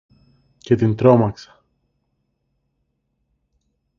[0.57, 1.63] Και την τρόμαξα